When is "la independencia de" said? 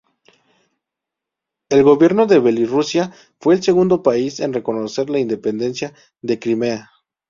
5.11-6.39